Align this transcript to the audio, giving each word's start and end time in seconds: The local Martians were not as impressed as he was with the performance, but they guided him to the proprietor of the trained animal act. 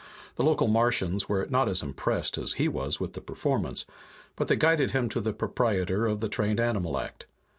The 0.35 0.43
local 0.43 0.67
Martians 0.67 1.29
were 1.29 1.45
not 1.47 1.69
as 1.69 1.83
impressed 1.83 2.35
as 2.39 2.53
he 2.53 2.67
was 2.67 2.99
with 2.99 3.13
the 3.13 3.21
performance, 3.21 3.85
but 4.35 4.47
they 4.47 4.55
guided 4.55 4.89
him 4.89 5.09
to 5.09 5.21
the 5.21 5.31
proprietor 5.31 6.07
of 6.07 6.21
the 6.21 6.27
trained 6.27 6.59
animal 6.59 6.97
act. 6.97 7.27